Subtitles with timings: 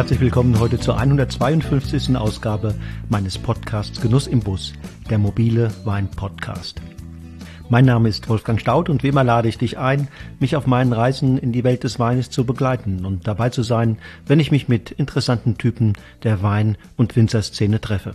[0.00, 2.16] herzlich willkommen heute zur 152.
[2.16, 2.74] Ausgabe
[3.10, 4.72] meines Podcasts Genuss im Bus,
[5.10, 6.80] der mobile Wein-Podcast.
[7.68, 10.08] Mein Name ist Wolfgang Staud und wie immer lade ich dich ein,
[10.38, 13.98] mich auf meinen Reisen in die Welt des Weines zu begleiten und dabei zu sein,
[14.24, 18.14] wenn ich mich mit interessanten Typen der Wein- und Winzerszene treffe.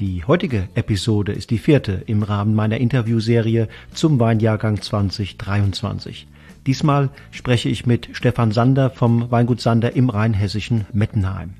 [0.00, 6.28] Die heutige Episode ist die vierte im Rahmen meiner Interviewserie zum Weinjahrgang 2023.
[6.66, 11.54] Diesmal spreche ich mit Stefan Sander vom Weingut Sander im rheinhessischen Mettenheim.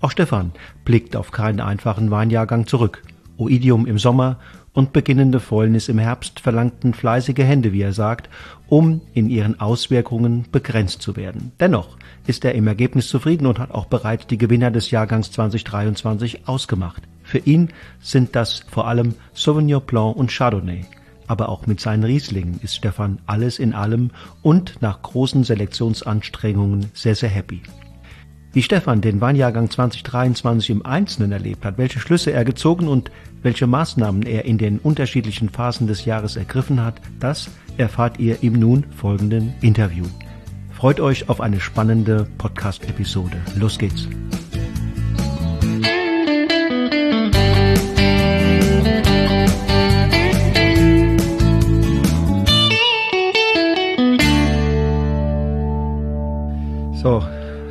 [0.00, 0.52] Auch Stefan
[0.84, 3.02] blickt auf keinen einfachen Weinjahrgang zurück.
[3.38, 4.38] Oidium im Sommer
[4.74, 8.28] und beginnende Fäulnis im Herbst verlangten fleißige Hände, wie er sagt,
[8.68, 11.52] um in ihren Auswirkungen begrenzt zu werden.
[11.60, 16.48] Dennoch ist er im Ergebnis zufrieden und hat auch bereits die Gewinner des Jahrgangs 2023
[16.48, 17.02] ausgemacht.
[17.22, 20.84] Für ihn sind das vor allem Sauvignon Blanc und Chardonnay
[21.26, 24.10] aber auch mit seinen Rieslingen ist Stefan alles in allem
[24.42, 27.62] und nach großen Selektionsanstrengungen sehr, sehr happy.
[28.52, 33.10] Wie Stefan den Weinjahrgang 2023 im Einzelnen erlebt hat, welche Schlüsse er gezogen und
[33.42, 38.52] welche Maßnahmen er in den unterschiedlichen Phasen des Jahres ergriffen hat, das erfahrt ihr im
[38.52, 40.04] nun folgenden Interview.
[40.70, 43.38] Freut euch auf eine spannende Podcast-Episode.
[43.56, 44.08] Los geht's!
[57.04, 57.22] So,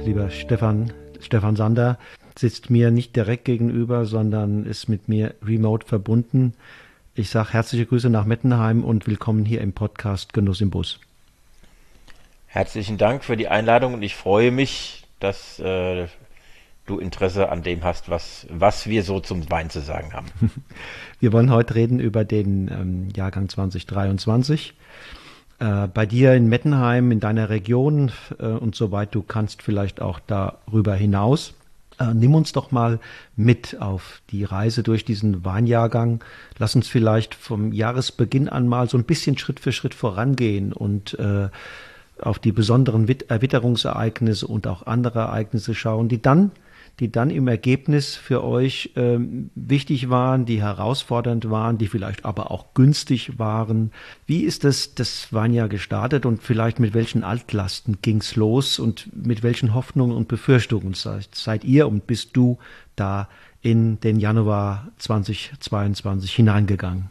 [0.05, 1.97] lieber Stefan, Stefan Sander
[2.37, 6.53] sitzt mir nicht direkt gegenüber, sondern ist mit mir remote verbunden.
[7.15, 10.99] Ich sage herzliche Grüße nach Mettenheim und willkommen hier im Podcast Genuss im Bus.
[12.45, 16.05] Herzlichen Dank für die Einladung und ich freue mich, dass äh,
[16.85, 20.27] du Interesse an dem hast, was, was wir so zum Wein zu sagen haben.
[21.19, 24.75] Wir wollen heute reden über den ähm, Jahrgang 2023.
[25.59, 30.19] Äh, bei dir in Mettenheim, in deiner Region äh, und soweit du kannst, vielleicht auch
[30.25, 31.53] darüber hinaus.
[31.99, 32.99] Äh, nimm uns doch mal
[33.35, 36.23] mit auf die Reise durch diesen Weinjahrgang.
[36.57, 41.17] Lass uns vielleicht vom Jahresbeginn an mal so ein bisschen Schritt für Schritt vorangehen und
[41.19, 41.49] äh,
[42.19, 46.51] auf die besonderen Erwitterungsereignisse und auch andere Ereignisse schauen, die dann
[46.99, 52.51] die dann im Ergebnis für euch ähm, wichtig waren, die herausfordernd waren, die vielleicht aber
[52.51, 53.91] auch günstig waren.
[54.27, 59.41] Wie ist das, das Vanya gestartet und vielleicht mit welchen Altlasten ging's los und mit
[59.41, 62.59] welchen Hoffnungen und Befürchtungen seid, seid ihr und bist du
[62.95, 63.27] da
[63.61, 67.09] in den Januar 2022 hineingegangen?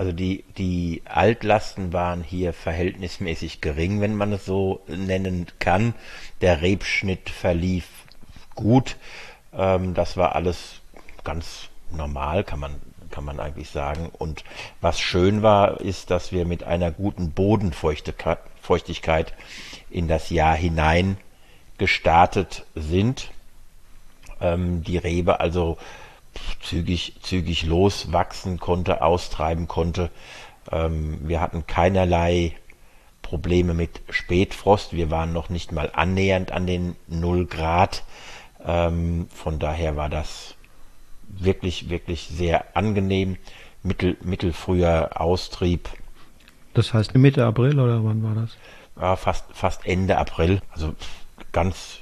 [0.00, 5.94] Also die, die Altlasten waren hier verhältnismäßig gering, wenn man es so nennen kann.
[6.40, 7.84] Der Rebschnitt verlief
[8.60, 8.96] gut.
[9.52, 10.80] Ähm, das war alles
[11.24, 12.76] ganz normal, kann man,
[13.10, 14.10] kann man eigentlich sagen.
[14.16, 14.44] Und
[14.80, 19.34] was schön war, ist, dass wir mit einer guten Bodenfeuchtigkeit
[19.90, 21.16] in das Jahr hinein
[21.78, 23.30] gestartet sind.
[24.40, 25.78] Ähm, die Rebe also
[26.62, 30.10] zügig, zügig loswachsen konnte, austreiben konnte.
[30.70, 32.54] Ähm, wir hatten keinerlei
[33.22, 34.92] Probleme mit Spätfrost.
[34.92, 38.04] Wir waren noch nicht mal annähernd an den 0 Grad.
[38.64, 40.54] Ähm, von daher war das
[41.28, 43.36] wirklich, wirklich sehr angenehm.
[43.82, 45.88] Mittel, mittelfrüher Austrieb.
[46.74, 48.56] Das heißt Mitte April oder wann war das?
[49.00, 50.60] Ja, fast, fast Ende April.
[50.72, 50.94] Also
[51.52, 52.00] ganz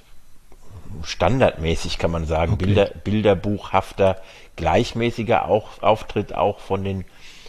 [1.05, 2.55] standardmäßig kann man sagen.
[2.55, 2.67] Okay.
[2.67, 4.21] Bilder, Bilderbuchhafter,
[4.57, 7.05] gleichmäßiger auch, Auftritt auch von den,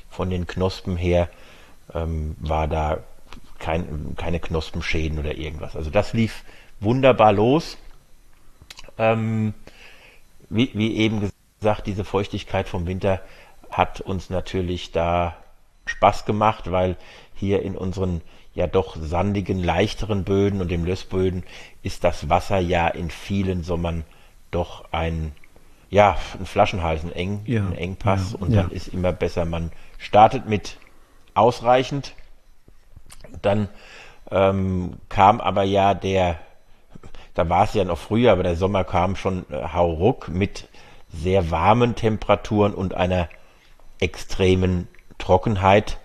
[0.10, 1.30] von den Knospen her
[1.94, 3.00] ähm, war da
[3.58, 5.76] kein, keine Knospenschäden oder irgendwas.
[5.76, 6.44] Also das lief
[6.80, 7.78] wunderbar los.
[9.00, 9.54] Ähm,
[10.50, 13.22] wie, wie eben gesagt, diese Feuchtigkeit vom Winter
[13.72, 15.36] hat uns natürlich da
[15.86, 16.98] Spaß gemacht, weil
[17.34, 18.22] hier in unseren
[18.54, 21.44] ja doch sandigen, leichteren Böden und dem Lössböden
[21.82, 24.04] ist das Wasser ja in vielen Sommern
[24.52, 25.32] doch ein,
[25.90, 28.76] ja, ein Flaschenhals, ein, Eng, ja, ein Engpass ja, und dann ja.
[28.76, 30.78] ist immer besser, man startet mit
[31.36, 32.14] ausreichend,
[33.42, 33.70] dann
[34.32, 36.40] ähm, kam aber ja der
[37.40, 40.68] da war es ja noch früher, aber der Sommer kam schon äh, hauruck mit
[41.14, 43.30] sehr warmen Temperaturen und einer
[44.02, 44.90] extremen
[45.20, 46.00] Trockenheit.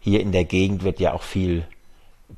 [0.00, 1.64] Hier in der Gegend wird ja auch viel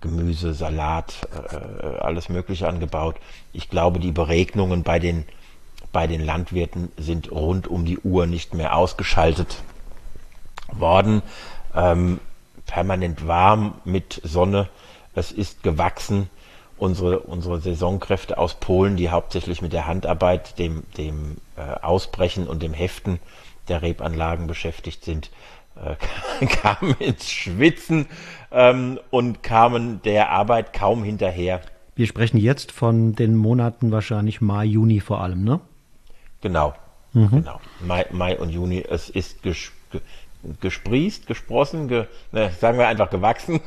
[0.02, 3.16] Gemüse, Salat, äh, alles Mögliche angebaut.
[3.54, 5.24] Ich glaube, die Beregnungen bei den,
[5.90, 9.62] bei den Landwirten sind rund um die Uhr nicht mehr ausgeschaltet
[10.70, 11.22] worden.
[11.74, 12.20] Ähm,
[12.66, 14.68] permanent warm mit Sonne.
[15.14, 16.28] Es ist gewachsen
[16.76, 22.62] unsere, unsere Saisonkräfte aus Polen, die hauptsächlich mit der Handarbeit, dem, dem äh, Ausbrechen und
[22.62, 23.20] dem Heften
[23.68, 25.30] der Rebanlagen beschäftigt sind,
[25.76, 28.06] äh, kamen ins Schwitzen
[28.50, 31.60] ähm, und kamen der Arbeit kaum hinterher,
[31.96, 35.60] Wir sprechen jetzt von den Monaten wahrscheinlich Mai, Juni vor allem, ne?
[36.40, 36.74] Genau.
[37.12, 37.30] Mhm.
[37.30, 37.60] genau.
[37.80, 38.84] Mai, Mai und Juni.
[38.88, 39.70] Es ist ges
[40.60, 43.60] gesprießt, gesprossen, ge ne, sagen wir einfach gewachsen.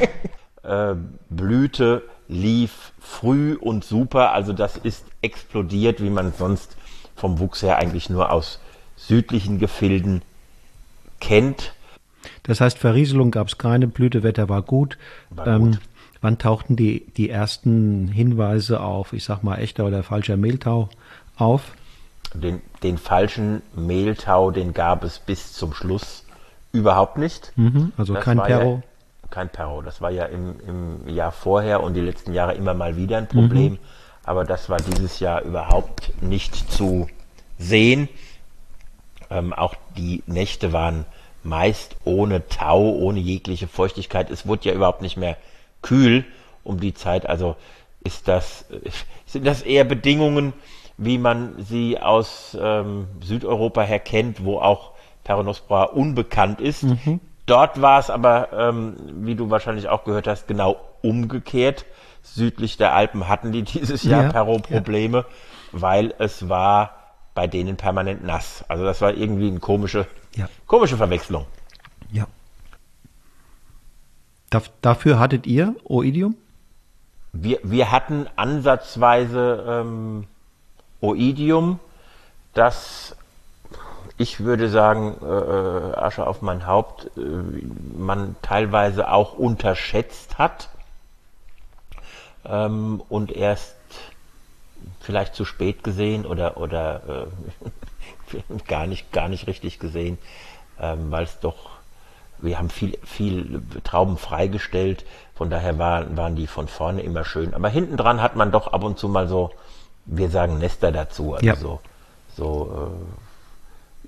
[0.62, 0.94] äh,
[1.30, 4.32] Blüte lief früh und super.
[4.32, 6.76] Also das ist explodiert, wie man sonst
[7.16, 8.60] vom Wuchs her eigentlich nur aus
[8.96, 10.22] südlichen Gefilden
[11.20, 11.74] kennt.
[12.42, 14.98] Das heißt, Verrieselung gab es keine, Blütewetter war gut.
[15.30, 15.80] War ähm, gut.
[16.20, 20.88] Wann tauchten die, die ersten Hinweise auf, ich sag mal, echter oder falscher Mehltau
[21.36, 21.72] auf?
[22.34, 26.24] Den, den falschen Mehltau, den gab es bis zum Schluss
[26.72, 27.52] überhaupt nicht.
[27.56, 28.82] Mhm, also das kein Perro?
[28.82, 28.88] Ja,
[29.30, 29.82] kein Perro.
[29.82, 33.28] Das war ja im, im Jahr vorher und die letzten Jahre immer mal wieder ein
[33.28, 33.72] Problem.
[33.72, 33.78] Mhm.
[34.24, 37.08] Aber das war dieses Jahr überhaupt nicht zu
[37.58, 38.08] sehen.
[39.30, 41.04] Ähm, auch die Nächte waren
[41.42, 44.30] meist ohne Tau, ohne jegliche Feuchtigkeit.
[44.30, 45.36] Es wurde ja überhaupt nicht mehr
[45.82, 46.24] kühl
[46.64, 47.26] um die Zeit.
[47.26, 47.56] Also
[48.04, 48.64] ist das,
[49.26, 50.52] sind das eher Bedingungen,
[50.96, 54.92] wie man sie aus ähm, Südeuropa her kennt, wo auch
[55.24, 56.82] Peronospora unbekannt ist.
[56.82, 57.20] Mhm.
[57.48, 61.86] Dort war es aber, ähm, wie du wahrscheinlich auch gehört hast, genau umgekehrt.
[62.22, 65.24] Südlich der Alpen hatten die dieses Jahr ja, Perro-Probleme, ja.
[65.72, 66.94] weil es war
[67.34, 68.66] bei denen permanent nass.
[68.68, 70.06] Also das war irgendwie eine komische,
[70.36, 70.46] ja.
[70.66, 71.46] komische Verwechslung.
[72.12, 72.26] Ja.
[74.82, 76.36] dafür hattet ihr Oidium?
[77.32, 80.26] Wir, wir hatten ansatzweise ähm,
[81.00, 81.80] Oidium,
[82.52, 83.16] das
[84.18, 87.20] ich würde sagen, äh, äh, Asche auf mein Haupt, äh,
[87.96, 90.68] man teilweise auch unterschätzt hat
[92.44, 93.76] ähm, und erst
[95.00, 97.28] vielleicht zu spät gesehen oder, oder
[98.40, 100.18] äh, gar, nicht, gar nicht richtig gesehen,
[100.80, 101.70] ähm, weil es doch,
[102.38, 105.04] wir haben viel, viel Trauben freigestellt,
[105.36, 107.54] von daher war, waren die von vorne immer schön.
[107.54, 109.52] Aber hinten dran hat man doch ab und zu mal so,
[110.06, 111.54] wir sagen Nester dazu, also ja.
[111.54, 111.80] so,
[112.36, 113.27] so äh,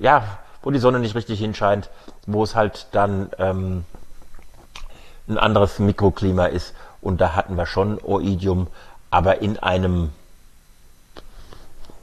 [0.00, 0.25] ja,
[0.62, 1.88] wo die Sonne nicht richtig hinscheint,
[2.26, 3.85] wo es halt dann ähm,
[5.29, 6.75] ein anderes Mikroklima ist.
[7.00, 8.67] Und da hatten wir schon Oidium,
[9.11, 10.11] aber in einem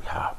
[0.05, 0.33] ja,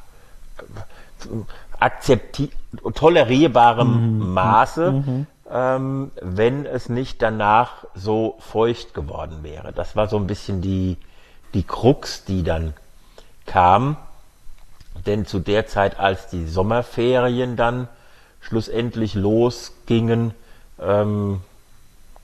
[1.79, 2.51] akzepti
[2.95, 4.33] tolerierbarem mhm.
[4.33, 5.27] Maße, mhm.
[5.51, 9.73] Ähm, wenn es nicht danach so feucht geworden wäre.
[9.73, 10.99] Das war so ein bisschen die,
[11.55, 12.75] die Krux, die dann
[13.47, 13.97] kam.
[15.07, 17.89] Denn zu der Zeit, als die Sommerferien dann
[18.41, 20.33] schlussendlich losgingen,
[20.81, 21.41] ähm,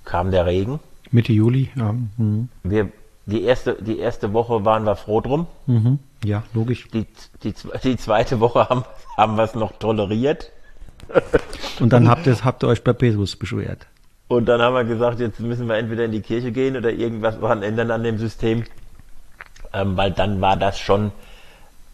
[0.04, 0.80] kam der Regen.
[1.10, 1.94] Mitte Juli, ja.
[2.16, 2.48] Mhm.
[2.62, 2.90] Wir,
[3.26, 5.46] die, erste, die erste Woche waren wir froh drum.
[5.66, 5.98] Mhm.
[6.24, 6.88] Ja, logisch.
[6.92, 7.06] Die,
[7.42, 8.84] die, die zweite Woche haben,
[9.16, 10.50] haben wir es noch toleriert.
[11.80, 13.86] Und dann habt ihr, habt ihr euch bei Petrus beschwert.
[14.28, 17.36] Und dann haben wir gesagt, jetzt müssen wir entweder in die Kirche gehen oder irgendwas
[17.62, 18.64] ändern an dem System.
[19.72, 21.12] Ähm, weil dann war das schon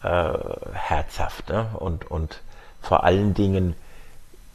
[0.03, 0.33] äh,
[0.73, 1.67] herzhaft ne?
[1.79, 2.41] und, und
[2.81, 3.75] vor allen Dingen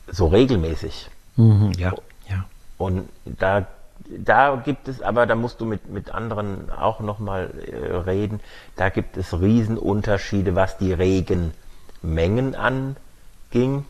[0.08, 1.10] so regelmäßig.
[1.36, 1.92] Mhm, ja,
[2.28, 2.44] ja.
[2.78, 3.66] Und da
[4.08, 8.40] da gibt es aber, da musst du mit, mit anderen auch nochmal äh, reden,
[8.76, 13.84] da gibt es Riesenunterschiede, was die Regenmengen anging.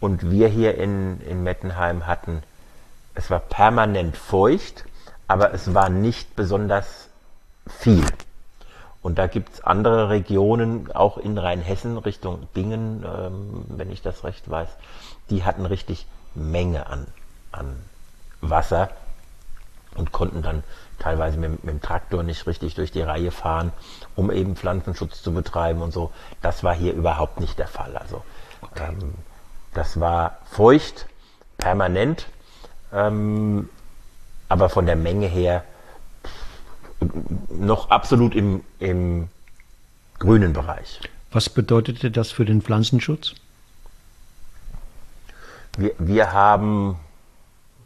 [0.00, 2.42] Und wir hier in, in Mettenheim hatten,
[3.14, 4.84] es war permanent feucht,
[5.28, 7.08] aber es war nicht besonders
[7.68, 8.06] viel.
[9.02, 14.24] Und da gibt es andere Regionen, auch in Rheinhessen, Richtung Bingen, ähm, wenn ich das
[14.24, 14.68] recht weiß,
[15.30, 17.06] die hatten richtig Menge an,
[17.50, 17.82] an
[18.42, 18.90] Wasser
[19.94, 20.62] und konnten dann
[20.98, 23.72] teilweise mit, mit, dem Traktor nicht richtig durch die Reihe fahren,
[24.16, 26.12] um eben Pflanzenschutz zu betreiben und so.
[26.42, 27.96] Das war hier überhaupt nicht der Fall.
[27.96, 28.22] Also
[28.60, 28.88] okay.
[28.90, 29.14] ähm,
[29.72, 31.06] das war feucht,
[31.56, 32.26] permanent,
[32.92, 33.68] ähm,
[34.48, 35.64] aber von der Menge her
[37.48, 39.28] noch absolut im, im
[40.18, 41.00] grünen Bereich.
[41.32, 43.34] Was bedeutete das für den Pflanzenschutz?
[45.76, 46.98] Wir, wir haben,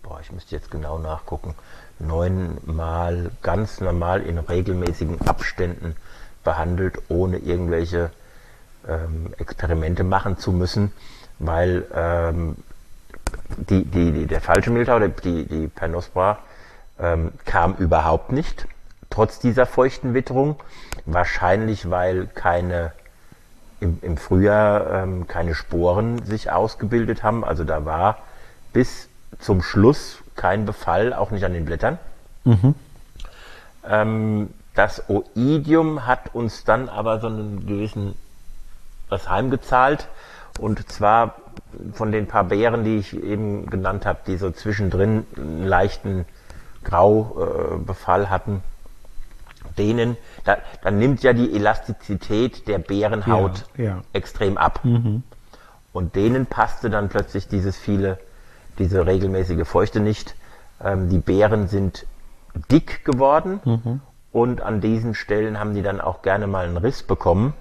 [0.02, 1.54] boah, ich müsste jetzt genau nachgucken,
[1.99, 5.94] neunmal ganz normal in regelmäßigen Abständen
[6.42, 8.11] behandelt, ohne irgendwelche
[8.88, 10.92] ähm, Experimente machen zu müssen,
[11.38, 12.56] weil ähm,
[13.56, 16.38] die, die, die, der falsche Mehltau, die, die Pernospora,
[16.99, 18.66] ähm, kam überhaupt nicht,
[19.14, 20.56] trotz dieser feuchten Witterung.
[21.06, 22.92] Wahrscheinlich, weil keine
[23.80, 27.44] im, im Frühjahr ähm, keine Sporen sich ausgebildet haben.
[27.44, 28.18] Also da war
[28.73, 31.99] bis zum Schluss kein Befall, auch nicht an den Blättern.
[32.44, 32.75] Mhm.
[33.87, 38.14] Ähm, das Oidium hat uns dann aber so einen gewissen
[39.09, 40.09] was heimgezahlt.
[40.59, 41.37] Und zwar
[41.92, 46.25] von den paar Beeren, die ich eben genannt habe, die so zwischendrin einen leichten
[46.85, 48.62] Graubefall hatten.
[49.78, 54.00] Denen, da, dann nimmt ja die Elastizität der Bärenhaut Ja, ja.
[54.12, 54.81] extrem ab.
[55.93, 58.19] Und denen passte dann plötzlich dieses viele,
[58.78, 60.35] diese regelmäßige Feuchte nicht.
[60.83, 62.07] Ähm, die Beeren sind
[62.71, 63.61] dick geworden
[64.33, 67.54] und an diesen Stellen haben die dann auch gerne mal einen Riss bekommen.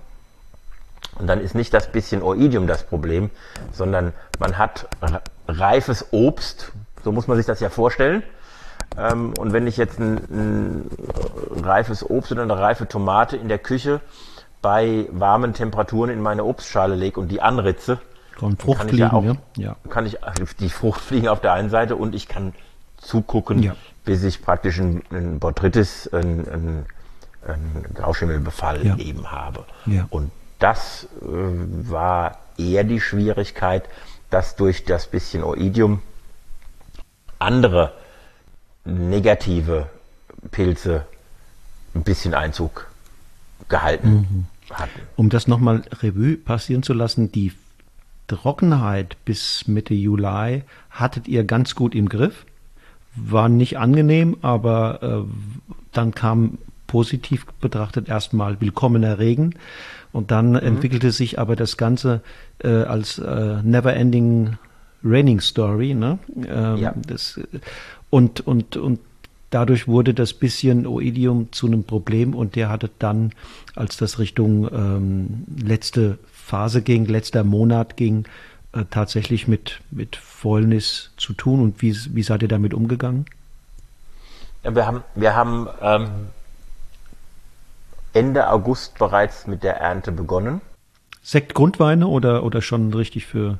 [1.19, 3.29] Und dann ist nicht das bisschen Oidium das Problem,
[3.71, 6.71] sondern man hat re- reifes Obst,
[7.03, 8.23] so muss man sich das ja vorstellen.
[8.97, 10.89] Ähm, und wenn ich jetzt ein, ein
[11.63, 14.01] reifes Obst oder eine reife Tomate in der Küche
[14.61, 17.99] bei warmen Temperaturen in meine Obstschale lege und die anritze,
[18.37, 19.75] Von kann ich ja Fruchtfliegen, auch, ja.
[19.89, 22.53] kann ich also die Frucht fliegen auf der einen Seite und ich kann
[22.97, 23.75] zugucken, Ja.
[24.05, 26.85] bis ich praktisch einen, einen Botrytis, einen,
[27.45, 28.95] einen Grauschimmelbefall Ja.
[28.97, 29.65] eben habe.
[29.85, 30.07] Ja.
[30.09, 33.83] Und das äh, war eher die Schwierigkeit,
[34.29, 36.01] dass durch das bisschen Oidium
[37.39, 37.91] andere
[38.85, 39.87] negative
[40.51, 41.05] Pilze
[41.95, 42.87] ein bisschen Einzug
[43.69, 45.01] gehalten hatten.
[45.15, 47.53] Um das nochmal Revue passieren zu lassen, die
[48.27, 52.45] Trockenheit bis Mitte Juli hattet ihr ganz gut im Griff.
[53.15, 59.55] War nicht angenehm, aber äh, dann kam positiv betrachtet erstmal willkommener Regen
[60.11, 62.21] und dann entwickelte sich aber das Ganze
[62.63, 64.57] äh, als äh, Never-Ending
[65.03, 65.93] Raining Story.
[65.93, 66.19] Ne?
[66.47, 66.93] Ähm, Ja.
[66.95, 67.39] das,
[68.09, 68.99] und, und, und
[69.49, 73.31] dadurch wurde das bisschen Oidium zu einem Problem und der hatte dann,
[73.75, 78.25] als das Richtung ähm, letzte Phase ging, letzter Monat ging,
[78.73, 81.61] äh, tatsächlich mit, mit Fäulnis zu tun.
[81.61, 83.25] Und wie, wie seid ihr damit umgegangen?
[84.63, 86.09] Ja, wir haben, wir haben ähm,
[88.13, 90.61] Ende August bereits mit der Ernte begonnen.
[91.21, 93.57] Sekt Grundweine oder, oder schon richtig für.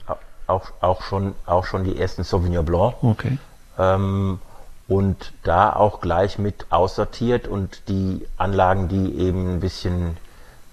[0.48, 2.96] Au- Auch, auch, schon, auch schon die ersten Sauvignon Blanc.
[3.02, 3.38] Okay.
[3.78, 4.40] Ähm,
[4.88, 10.18] und da auch gleich mit aussortiert und die Anlagen, die eben ein bisschen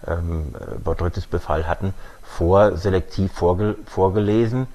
[0.06, 4.66] ähm, Botrytis-Befall hatten, vorselektiv vorge vorgelesen,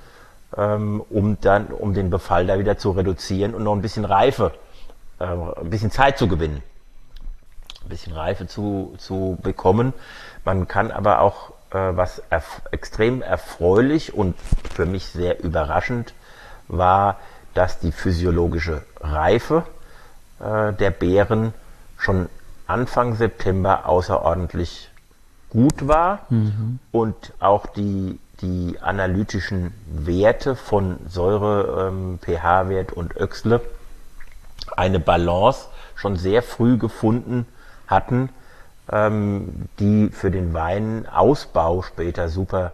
[0.57, 4.53] ähm, um dann, um den Befall da wieder zu reduzieren und noch ein bisschen Reife,
[5.19, 6.63] äh, ein bisschen Zeit zu gewinnen,
[7.83, 9.93] ein bisschen Reife zu, zu bekommen.
[10.45, 14.35] Man kann aber auch, was erf extrem erfreulich und
[14.73, 16.13] für mich sehr überraschend
[16.67, 17.17] war,
[17.53, 19.63] dass die physiologische Reife
[20.39, 21.53] äh, der Beeren
[21.97, 22.29] schon
[22.67, 24.89] Anfang September außerordentlich
[25.49, 26.27] gut war
[26.91, 33.61] und auch die, die analytischen Werte von Säure, ähm, pH-Wert und Öxle
[34.75, 37.45] eine Balance schon sehr früh gefunden
[37.87, 38.29] hatten,
[38.91, 42.73] ähm, die für den Weinausbau später super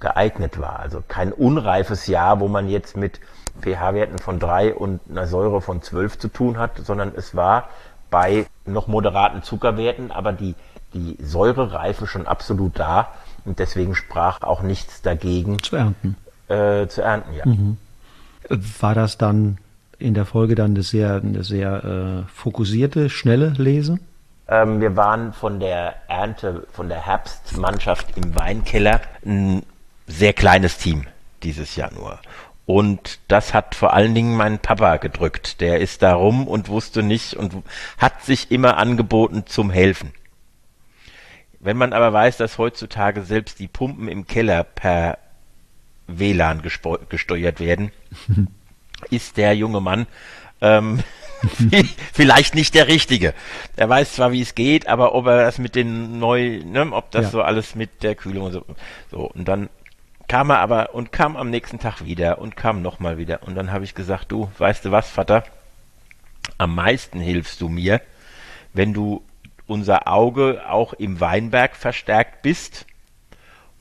[0.00, 0.78] geeignet war.
[0.80, 3.20] Also kein unreifes Jahr, wo man jetzt mit
[3.62, 7.68] pH-Werten von 3 und einer Säure von 12 zu tun hat, sondern es war
[8.10, 10.54] bei noch moderaten Zuckerwerten, aber die,
[10.94, 13.08] die Säurereife schon absolut da
[13.44, 16.16] und deswegen sprach auch nichts dagegen Zu ernten.
[16.48, 17.32] äh, zu ernten.
[17.34, 17.44] Ja.
[18.80, 19.58] War das dann
[19.98, 23.98] in der Folge dann eine sehr, eine sehr äh, fokussierte, schnelle Lese?
[24.48, 29.64] Ähm, wir waren von der Ernte, von der Herbstmannschaft im Weinkeller ein
[30.06, 31.06] sehr kleines Team
[31.42, 32.20] dieses Jahr nur.
[32.64, 35.60] Und das hat vor allen Dingen meinen Papa gedrückt.
[35.60, 37.62] Der ist da rum und wusste nicht und
[37.98, 40.12] hat sich immer angeboten zum Helfen.
[41.60, 45.18] Wenn man aber weiß, dass heutzutage selbst die Pumpen im Keller per
[46.06, 47.92] WLAN gesteuert werden,
[49.10, 50.06] ist der junge Mann
[50.60, 51.02] ähm,
[52.12, 53.34] vielleicht nicht der Richtige.
[53.76, 57.10] Er weiß zwar, wie es geht, aber ob er das mit den neu, ne, ob
[57.10, 57.30] das Ja.
[57.30, 58.64] so alles mit der Kühlung und so,
[59.10, 59.20] so.
[59.30, 59.68] Und dann
[60.28, 63.42] kam er aber und kam am nächsten Tag wieder und kam nochmal wieder.
[63.44, 65.44] Und dann habe ich gesagt, du, weißt du was, Vater?
[66.58, 68.00] Am meisten hilfst du mir,
[68.72, 69.22] wenn du
[69.66, 72.86] unser Auge auch im Weinberg verstärkt bist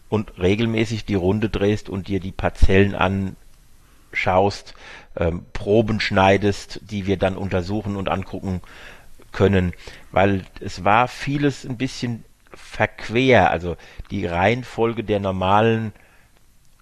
[0.10, 2.96] und regelmäßig die Runde drehst und dir die Parzellen
[4.16, 4.74] anschaust,
[5.18, 8.62] ähm, Proben schneidest, die wir dann untersuchen und angucken
[9.34, 9.74] können,
[10.12, 13.76] weil es war vieles ein bisschen verquer, also
[14.12, 15.92] die Reihenfolge der normalen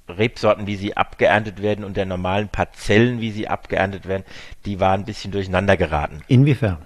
[0.08, 4.24] Rebsorten, wie sie abgeerntet werden und der normalen Parzellen, wie sie abgeerntet werden,
[4.66, 6.22] die waren ein bisschen durcheinander geraten.
[6.28, 6.86] Inwiefern?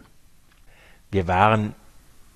[1.11, 1.75] Wir waren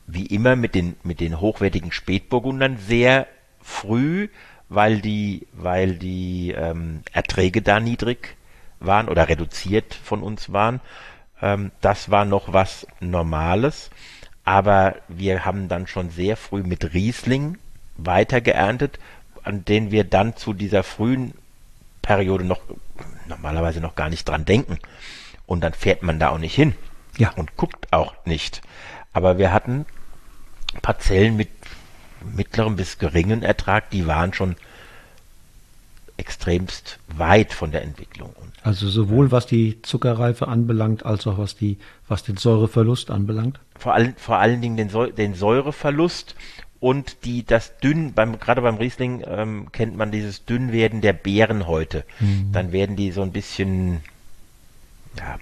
[0.07, 3.27] wie immer mit den, mit den hochwertigen Spätburgundern sehr
[3.61, 4.27] früh,
[4.71, 8.37] weil die, weil die ähm, Erträge da niedrig
[8.79, 10.79] waren oder reduziert von uns waren.
[11.41, 13.89] Ähm, das war noch was Normales.
[14.45, 17.57] Aber wir haben dann schon sehr früh mit Riesling
[17.97, 18.97] weiter geerntet,
[19.43, 21.33] an den wir dann zu dieser frühen
[22.01, 22.61] Periode noch
[23.27, 24.79] normalerweise noch gar nicht dran denken.
[25.47, 26.75] Und dann fährt man da auch nicht hin
[27.17, 27.31] Ja.
[27.35, 28.61] und guckt auch nicht.
[29.11, 29.85] Aber wir hatten
[30.81, 31.49] Parzellen mit
[32.35, 34.55] mittlerem bis geringen Ertrag, die waren schon
[36.17, 38.33] extremst weit von der Entwicklung.
[38.63, 43.59] Also sowohl was die Zuckerreife anbelangt, als auch was die, was den Säureverlust anbelangt?
[43.77, 46.35] Vor allen, vor allen Dingen den, den Säureverlust
[46.79, 51.65] und die, das dünn, beim, gerade beim Riesling ähm, kennt man dieses Dünnwerden der Beeren
[51.67, 52.03] heute.
[52.19, 52.51] Mhm.
[52.51, 54.01] Dann werden die so ein bisschen,
[55.17, 55.39] ja,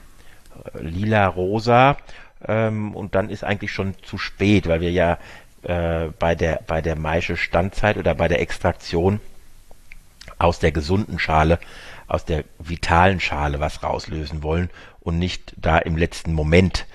[0.79, 1.98] lila-rosa,
[2.45, 5.17] ähm, und dann ist eigentlich schon zu spät, weil wir ja
[5.63, 9.20] äh, bei der, bei der Maische Standzeit oder bei der Extraktion
[10.38, 11.60] aus der gesunden Schale,
[12.08, 14.70] aus der vitalen Schale was rauslösen wollen
[15.01, 16.86] und nicht da im letzten Moment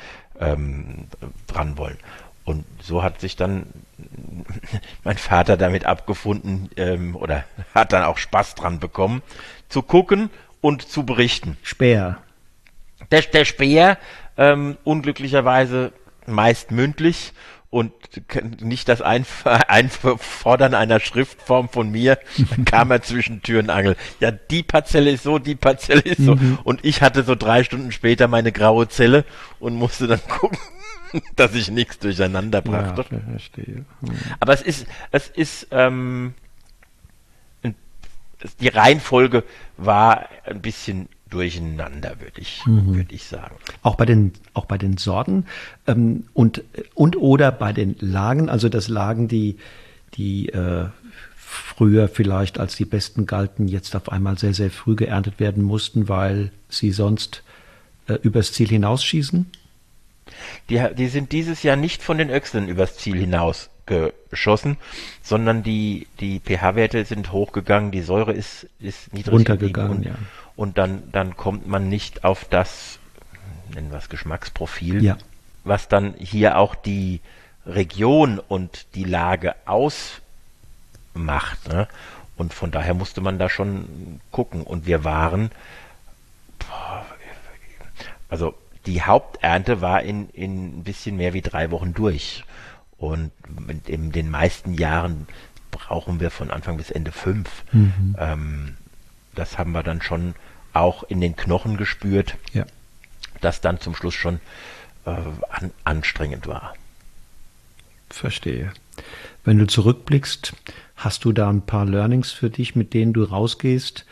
[0.40, 1.08] ähm,
[1.46, 1.98] dran wollen.
[2.44, 3.66] Und so hat sich dann
[5.04, 7.44] mein Vater damit abgefunden ähm, oder
[7.74, 9.22] hat dann auch Spaß dran bekommen,
[9.68, 10.30] zu gucken
[10.60, 11.56] und zu berichten.
[11.62, 12.18] Speer.
[13.10, 13.98] Der, der Speer,
[14.36, 15.92] ähm, unglücklicherweise
[16.26, 17.32] meist mündlich,
[17.74, 17.92] und
[18.60, 22.20] nicht das Einf Einfordern einer Schriftform von mir,
[22.66, 23.96] kam er zwischen Tür und Angel.
[24.20, 26.36] Ja, die Parzelle ist so, die Parzelle ist so.
[26.36, 26.60] Mhm.
[26.62, 29.24] Und ich hatte so drei Stunden später meine graue Zelle
[29.58, 30.56] und musste dann gucken,
[31.34, 33.06] dass ich nichts durcheinander brachte.
[33.10, 33.84] Ja, verstehe.
[34.02, 34.10] Mhm.
[34.38, 36.34] Aber es ist, es ist, ähm,
[38.60, 39.42] die Reihenfolge
[39.78, 42.94] war ein bisschen durcheinander, würde ich, mhm.
[42.94, 43.56] würde ich sagen.
[43.82, 45.46] Auch bei den, auch bei den Sorten
[45.86, 46.62] ähm, und,
[46.94, 49.58] und oder bei den Lagen, also das Lagen, die,
[50.14, 50.86] die äh,
[51.44, 56.08] früher vielleicht als die besten galten, jetzt auf einmal sehr, sehr früh geerntet werden mussten,
[56.08, 57.42] weil sie sonst
[58.06, 59.50] äh, übers Ziel hinausschießen?
[60.70, 64.78] Die, die sind dieses Jahr nicht von den Öchseln übers Ziel hinaus geschossen,
[65.22, 69.98] sondern die, die pH-Werte sind hochgegangen, die Säure ist, ist niedrig runtergegangen.
[69.98, 70.14] Und, ja.
[70.56, 72.98] Und dann, dann kommt man nicht auf das,
[73.74, 75.18] nennen wir es Geschmacksprofil, ja.
[75.64, 77.20] was dann hier auch die
[77.66, 80.20] Region und die Lage ausmacht.
[81.68, 81.88] Ne?
[82.36, 84.62] Und von daher musste man da schon gucken.
[84.62, 85.50] Und wir waren,
[88.28, 88.54] also
[88.86, 92.44] die Haupternte war in, in ein bisschen mehr wie drei Wochen durch.
[92.98, 93.32] Und
[93.86, 95.26] in den meisten Jahren
[95.70, 97.64] brauchen wir von Anfang bis Ende fünf.
[97.72, 98.16] Mhm.
[98.18, 98.76] Ähm,
[99.34, 100.34] das haben wir dann schon
[100.72, 102.66] auch in den Knochen gespürt, ja.
[103.40, 104.40] dass dann zum Schluss schon
[105.06, 106.74] äh, an, anstrengend war.
[108.10, 108.72] Verstehe.
[109.44, 110.54] Wenn du zurückblickst,
[110.96, 114.06] hast du da ein paar Learnings für dich, mit denen du rausgehst?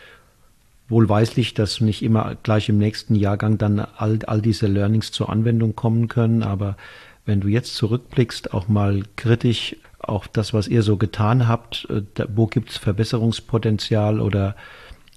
[0.89, 5.75] Wohlweislich, dass nicht immer gleich im nächsten Jahrgang dann all, all diese Learnings zur Anwendung
[5.75, 6.77] kommen können, aber
[7.25, 12.03] wenn du jetzt zurückblickst, auch mal kritisch auf das, was ihr so getan habt, äh,
[12.35, 14.57] wo gibt es Verbesserungspotenzial oder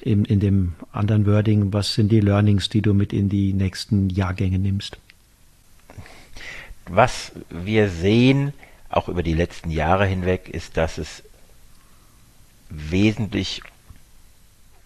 [0.01, 4.09] in, in dem anderen Wording, was sind die Learnings, die du mit in die nächsten
[4.09, 4.97] Jahrgänge nimmst?
[6.87, 8.53] Was wir sehen,
[8.89, 11.23] auch über die letzten Jahre hinweg, ist, dass es
[12.69, 13.61] wesentlich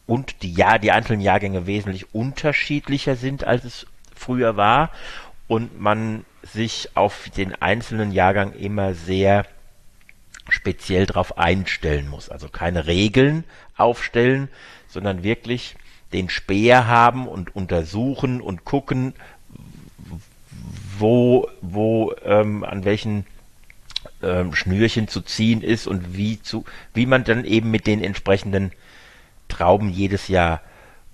[0.05, 4.91] und die, ja, die einzelnen Jahrgänge wesentlich unterschiedlicher sind, als es früher war
[5.47, 9.45] und man sich auf den einzelnen Jahrgang immer sehr
[10.47, 12.29] speziell darauf einstellen muss.
[12.29, 13.43] Also keine Regeln
[13.77, 14.49] aufstellen,
[14.89, 15.75] sondern wirklich
[16.11, 19.13] den Speer haben und untersuchen und gucken,
[20.97, 23.25] wo, wo ähm, an welchen
[24.21, 28.71] ähm, Schnürchen zu ziehen ist und wie zu, wie man dann eben mit den entsprechenden
[29.47, 30.61] Trauben jedes Jahr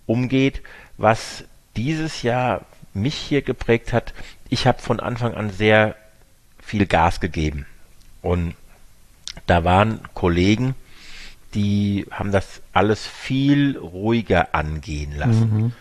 [0.06, 0.62] umgeht.
[0.98, 1.44] Was
[1.76, 2.62] dieses Jahr
[2.94, 4.14] mich hier geprägt hat,
[4.50, 5.96] ich habe von Anfang an sehr
[6.60, 7.66] viel Gas gegeben.
[8.22, 8.56] Und
[9.46, 10.76] da waren Kollegen,
[11.56, 15.58] die haben das alles viel ruhiger angehen lassen.
[15.58, 15.72] Mhm.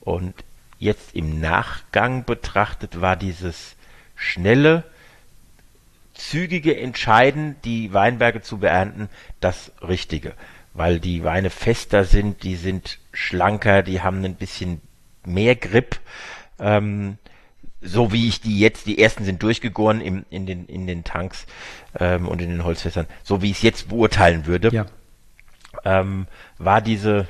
[0.00, 0.34] Und
[0.78, 3.76] jetzt im Nachgang betrachtet war dieses
[4.14, 4.84] schnelle,
[6.12, 9.08] zügige Entscheiden, die Weinberge zu beernten,
[9.40, 10.34] das Richtige.
[10.74, 14.82] Weil die Weine fester sind, die sind schlanker, die haben ein bisschen
[15.24, 15.98] mehr Grip.
[16.58, 17.16] Ähm,
[17.80, 21.46] so wie ich die jetzt, die ersten sind durchgegoren im, in, den, in den Tanks
[21.98, 24.86] ähm, und in den Holzfässern, so wie ich es jetzt beurteilen würde, ja.
[25.84, 26.26] Ähm,
[26.58, 27.26] war diese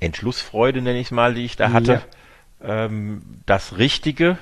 [0.00, 2.02] Entschlussfreude, nenne ich es mal, die ich da hatte,
[2.62, 2.84] ja.
[2.86, 4.38] ähm, das Richtige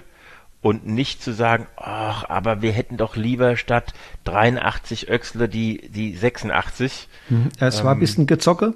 [0.60, 6.16] und nicht zu sagen, ach, aber wir hätten doch lieber statt 83 Öxle die, die
[6.16, 7.08] 86.
[7.28, 7.48] Mhm.
[7.60, 8.74] Es war ein bisschen Gezocke?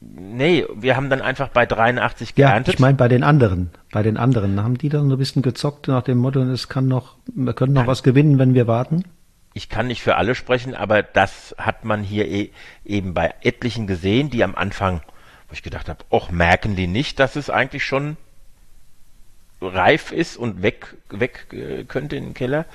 [0.00, 2.74] Nee, wir haben dann einfach bei 83 geerntet.
[2.74, 3.70] Ja, ich meine bei den anderen.
[3.92, 6.88] Bei den anderen haben die dann so ein bisschen gezockt nach dem Motto, es kann
[6.88, 9.04] noch, wir können noch was gewinnen, wenn wir warten.
[9.54, 12.50] Ich kann nicht für alle sprechen, aber das hat man hier e
[12.84, 15.02] eben bei etlichen gesehen, die am Anfang,
[15.48, 18.16] wo ich gedacht habe, och, merken die nicht, dass es eigentlich schon
[19.60, 22.66] reif ist und weg, weg äh, könnte in den Keller.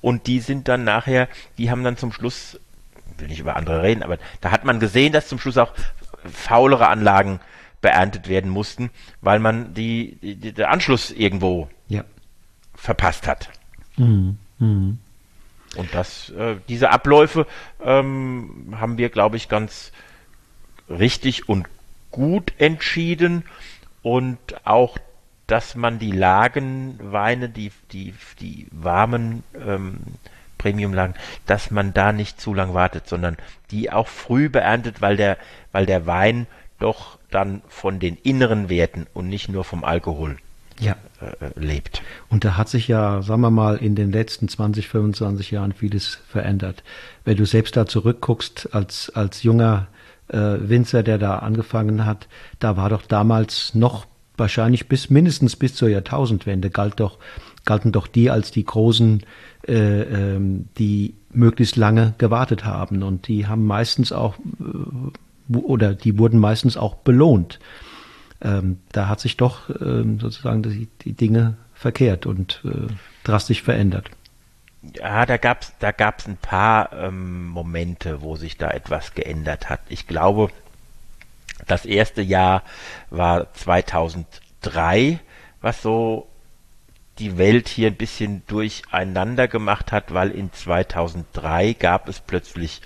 [0.00, 2.60] Und die sind dann nachher, die haben dann zum Schluss,
[3.18, 5.72] will nicht über andere reden, aber da hat man gesehen, dass zum Schluss auch
[6.30, 7.40] faulere Anlagen
[7.80, 12.04] beerntet werden mussten, weil man die, die der Anschluss irgendwo ja.
[12.74, 13.50] verpasst hat.
[13.96, 14.38] Mhm.
[14.58, 14.98] Mhm.
[15.76, 17.46] Und das, äh, diese Abläufe
[17.82, 19.92] ähm, haben wir, glaube ich, ganz
[20.88, 21.66] richtig und
[22.10, 23.44] gut entschieden
[24.02, 24.98] und auch,
[25.46, 29.98] dass man die Lagenweine, die, die, die warmen ähm,
[30.58, 31.14] Premiumlagen,
[31.46, 33.36] dass man da nicht zu lang wartet, sondern
[33.70, 35.36] die auch früh beerntet, weil der,
[35.72, 36.46] weil der Wein
[36.78, 40.38] doch dann von den inneren Werten und nicht nur vom Alkohol
[40.78, 40.96] ja.
[41.20, 42.02] Äh, lebt.
[42.28, 46.18] Und da hat sich ja, sagen wir mal, in den letzten 20, 25 Jahren vieles
[46.28, 46.82] verändert.
[47.24, 49.88] Wenn du selbst da zurückguckst, als, als junger
[50.28, 55.74] äh, Winzer, der da angefangen hat, da war doch damals noch wahrscheinlich bis mindestens bis
[55.74, 57.18] zur Jahrtausendwende galt doch,
[57.64, 59.22] galten doch die als die großen,
[59.66, 63.02] äh, ähm, die möglichst lange gewartet haben.
[63.02, 67.58] Und die haben meistens auch, äh, oder die wurden meistens auch belohnt
[68.42, 72.92] ähm, da hat sich doch ähm, sozusagen die, die, Dinge verkehrt und äh,
[73.24, 74.10] drastisch verändert.
[74.94, 79.80] Ja, da gab's da gab's ein paar ähm, Momente, wo sich da etwas geändert hat.
[79.88, 80.50] Ich glaube,
[81.66, 82.62] das erste Jahr
[83.10, 85.18] war 2003,
[85.60, 86.28] was so
[87.18, 92.82] die Welt hier ein bisschen durcheinander gemacht hat, weil in 2003 gab es plötzlich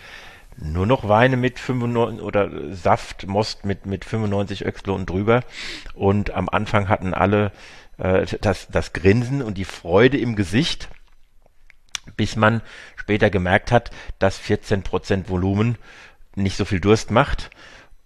[0.61, 5.42] nur noch Weine mit 95 oder Saft, Most mit, mit 95 Öxle und drüber.
[5.94, 7.53] Und am Anfang hatten alle
[7.99, 10.88] äh, das, das Grinsen und die Freude im Gesicht,
[12.16, 12.61] bis man
[12.96, 15.79] später gemerkt hat, dass 14% Volumen
[16.35, 17.51] nicht so viel Durst macht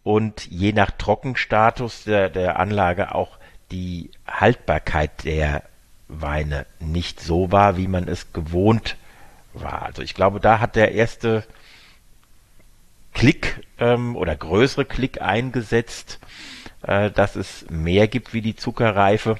[0.03, 3.39] und je nach Trockenstatus der, der Anlage auch
[3.71, 5.65] die Haltbarkeit der
[6.09, 8.97] Weine nicht so war, wie man es gewohnt
[9.55, 9.83] war.
[9.83, 11.45] Also ich glaube, da hat der erste
[13.15, 16.19] Klick ähm, oder größere Klick eingesetzt,
[16.83, 19.37] äh, dass es mehr gibt wie die Zuckerreife.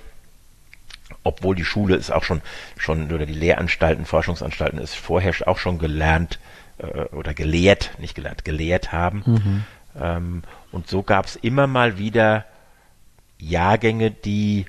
[1.23, 2.41] Obwohl die Schule ist auch schon,
[2.77, 6.39] schon oder die Lehranstalten, Forschungsanstalten ist vorher auch schon gelernt
[6.79, 9.23] äh, oder gelehrt, nicht gelernt, gelehrt haben.
[9.27, 9.65] Mhm.
[10.01, 12.45] Ähm, und so gab es immer mal wieder
[13.39, 14.67] Jahrgänge, die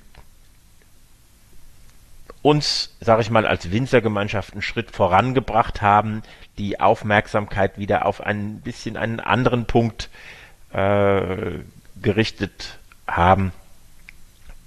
[2.45, 6.21] uns, sage ich mal, als Winzergemeinschaft einen Schritt vorangebracht haben,
[6.59, 10.11] die Aufmerksamkeit wieder auf ein bisschen einen anderen Punkt
[10.71, 11.59] äh,
[11.99, 12.77] gerichtet
[13.07, 13.51] haben.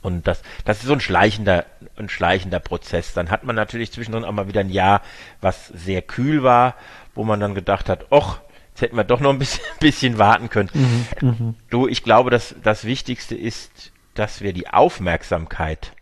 [0.03, 3.15] Und das, das ist so ein schleichender, ein schleichender Prozess.
[3.15, 5.01] Dann hat man natürlich zwischendrin auch mal wieder ein Jahr,
[5.41, 6.75] was sehr kühl war,
[7.15, 10.51] wo man dann gedacht hat, och, jetzt hätten wir doch noch ein bisschen, bisschen warten
[10.51, 10.71] können.
[10.75, 15.93] Mhm, mhm, du, ich glaube, dass das Wichtigste ist, dass wir die Aufmerksamkeit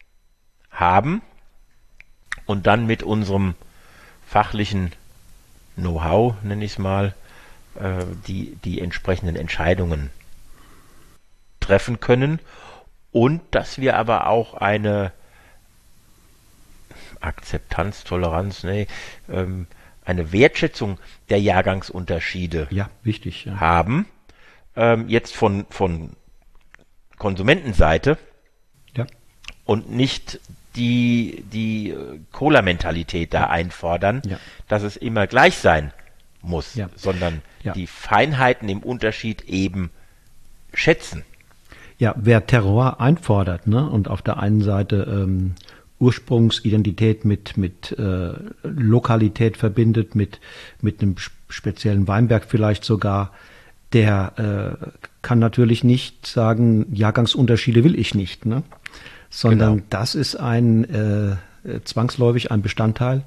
[0.71, 1.21] haben,
[2.47, 3.55] und dann mit unserem
[4.27, 4.93] fachlichen
[5.77, 7.15] Know-how, nenne ich es mal,
[7.79, 10.11] äh, die, die entsprechenden Entscheidungen
[11.61, 12.41] treffen können
[13.13, 15.13] und dass wir aber auch eine
[17.21, 18.87] Akzeptanz, Toleranz, nee,
[19.29, 19.67] ähm,
[20.05, 23.59] eine Wertschätzung der Jahrgangsunterschiede ja, wichtig, ja.
[23.61, 24.07] haben.
[24.77, 26.11] Ähm, jetzt von, von
[27.19, 28.19] Konsumentenseite
[28.97, 29.07] ja.
[29.65, 30.39] und nicht
[30.77, 34.39] die die äh, Cola-Mentalität da einfordern, ja.
[34.69, 35.93] dass es immer gleich sein
[36.43, 36.89] muss, ja.
[36.95, 37.73] sondern ja.
[37.73, 39.91] die Feinheiten im Unterschied eben
[40.73, 41.25] schätzen.
[41.99, 45.55] Ja, wer Terror einfordert, ne, und auf der einen Seite ähm,
[45.99, 50.41] Ursprungsidentität mit mit äh, Lokalität verbindet, mit
[50.83, 51.17] mit einem
[51.49, 53.33] speziellen Weinberg vielleicht sogar,
[53.93, 54.87] der äh,
[55.23, 58.62] kann natürlich nicht sagen, Jahrgangsunterschiede will ich nicht, ne?
[59.37, 59.87] Sondern genau.
[59.90, 61.37] das ist ein äh,
[61.85, 63.22] zwangsläufig ein Bestandteil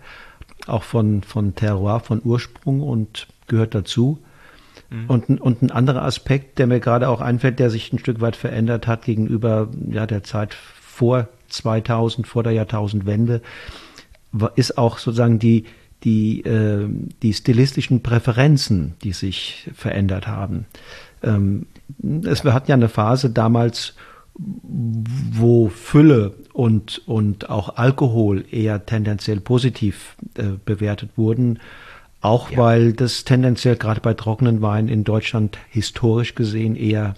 [0.66, 4.18] auch von, von Terroir, von Ursprung und gehört dazu.
[4.90, 5.06] Mhm.
[5.08, 8.36] Und, und ein anderer Aspekt, der mir gerade auch einfällt, der sich ein Stück weit
[8.36, 13.42] verändert hat gegenüber ja, der Zeit vor 2000, vor der Jahrtausendwende,
[14.56, 15.66] ist auch sozusagen die,
[16.04, 16.88] die, äh,
[17.22, 20.66] die stilistischen Präferenzen, die sich verändert haben.
[21.22, 21.68] Ähm,
[22.24, 23.96] es, wir hatten ja eine Phase damals,
[24.36, 31.60] wo Fülle und, und auch Alkohol eher tendenziell positiv äh, bewertet wurden,
[32.22, 32.58] auch ja.
[32.58, 37.16] weil das tendenziell gerade bei trockenen Weinen in Deutschland historisch gesehen eher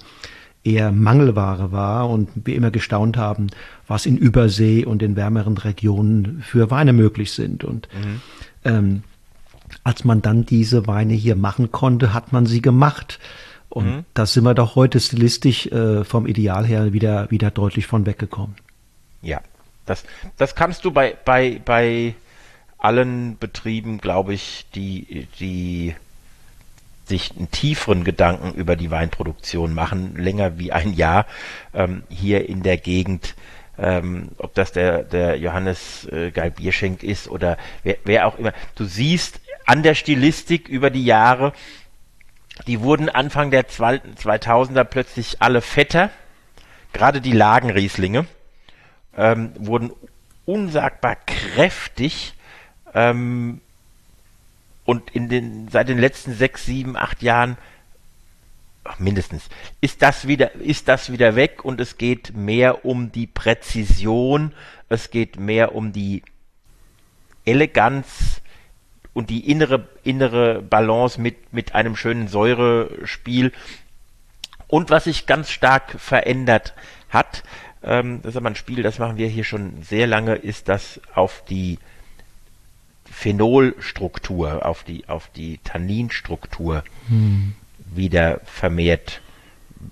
[0.64, 3.48] eher Mangelware war und wir immer gestaunt haben,
[3.88, 7.64] was in Übersee und in wärmeren Regionen für Weine möglich sind.
[7.64, 8.22] Und mhm.
[8.64, 9.04] ähm,
[9.84, 13.20] als man dann diese Weine hier machen konnte, hat man sie gemacht.
[13.72, 14.06] Und mhm.
[14.14, 18.56] da sind wir doch heute stilistisch äh, vom Ideal her wieder, wieder deutlich von weggekommen.
[19.22, 19.42] Ja,
[19.86, 20.04] Das,
[20.38, 22.16] das kannst du bei, bei, bei
[22.78, 25.96] allen Betrieben, glaube ich, die, die
[27.06, 31.26] sich einen tieferen Gedanken über die Weinproduktion machen, länger wie ein Jahr
[31.74, 33.36] ähm, hier in der Gegend,
[33.78, 38.54] ähm, ob das der, der Johannes äh, Geil Bierschenk ist oder wer, wer auch immer.
[38.76, 41.54] Du siehst an der Stilistik über die Jahre,
[42.68, 46.10] die wurden Anfang der 2000er plötzlich alle fetter.
[46.94, 48.26] Gerade die Lagenrieslinge
[49.18, 49.92] ähm, wurden
[50.46, 52.34] unsagbar kräftig.
[52.94, 53.62] Ähm,
[54.86, 57.58] und in den, seit den letzten sechs, sieben, acht Jahren
[58.84, 63.28] ach, mindestens, ist das wieder, ist das wieder weg und es geht mehr um die
[63.28, 64.54] Präzision,
[64.90, 66.24] es geht mehr um die
[67.46, 68.42] Eleganz,
[69.14, 73.52] und die innere, innere Balance mit, mit einem schönen Säurespiel.
[74.68, 76.74] Und was sich ganz stark verändert
[77.10, 77.44] hat,
[77.84, 81.02] ähm, das ist aber ein Spiel, das machen wir hier schon sehr lange, ist das
[81.14, 81.80] auf die
[83.12, 87.54] Phenolstruktur, auf die, auf die Tanninstruktur hm.
[87.94, 89.22] wieder vermehrt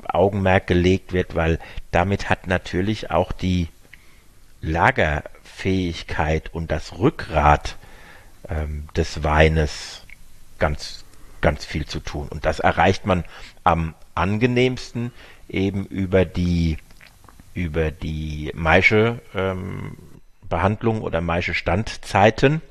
[0.07, 1.59] Augenmerk gelegt wird, weil
[1.91, 3.67] damit hat natürlich auch die
[4.61, 7.78] Lagerfähigkeit und das Rückgrat
[8.49, 10.03] ähm, des Weines
[10.57, 11.05] ganz,
[11.41, 12.27] ganz viel zu tun.
[12.29, 13.23] Und das erreicht man
[13.63, 15.11] am angenehmsten
[15.47, 16.77] eben über die,
[17.53, 19.97] über die Maische ähm,
[20.49, 22.61] Behandlung oder Maische Standzeiten.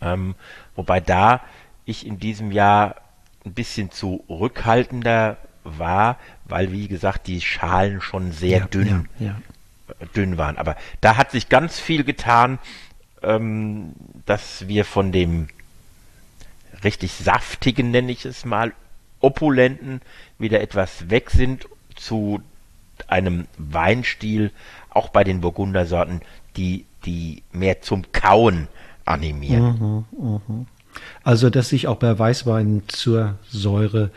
[0.00, 0.34] Ähm,
[0.76, 1.42] wobei da
[1.84, 2.96] ich in diesem Jahr
[3.44, 10.06] ein bisschen zurückhaltender war, weil wie gesagt die Schalen schon sehr ja, dünn, ja, ja.
[10.14, 10.56] dünn waren.
[10.56, 12.58] Aber da hat sich ganz viel getan
[13.22, 13.92] ähm,
[14.26, 15.48] dass wir von dem
[16.84, 18.72] richtig saftigen, nenne ich es mal,
[19.20, 20.00] opulenten
[20.38, 22.40] wieder etwas weg sind zu
[23.06, 24.50] einem Weinstil,
[24.90, 26.20] auch bei den Burgundersorten,
[26.56, 28.68] die, die mehr zum Kauen
[29.04, 30.06] animieren.
[30.10, 30.66] Mhm, mh.
[31.22, 34.10] Also, dass sich auch bei Weißwein zur Säure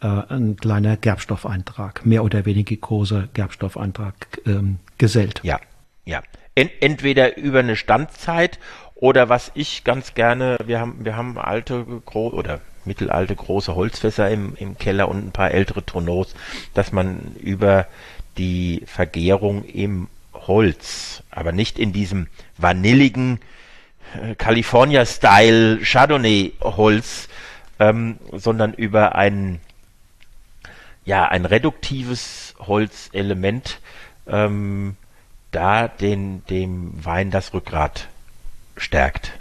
[0.00, 4.14] äh, ein kleiner Gerbstoffeintrag, mehr oder weniger großer Gerbstoffeintrag
[4.44, 5.40] ähm, gesellt.
[5.44, 5.60] Ja,
[6.04, 6.22] ja
[6.56, 8.58] entweder über eine Standzeit
[8.94, 14.54] oder was ich ganz gerne, wir haben, wir haben alte oder mittelalte große Holzfässer im,
[14.56, 16.34] im Keller und ein paar ältere Tonneaus,
[16.72, 17.86] dass man über
[18.38, 23.40] die Vergärung im Holz, aber nicht in diesem vanilligen
[24.14, 27.28] äh, California-Style Chardonnay-Holz,
[27.78, 29.60] ähm, sondern über ein
[31.04, 33.80] ja ein reduktives Holzelement
[34.26, 34.96] ähm,
[35.56, 38.08] da den, dem Wein das Rückgrat
[38.76, 39.32] stärkt.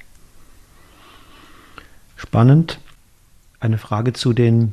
[2.16, 2.80] Spannend.
[3.60, 4.72] Eine Frage zu den,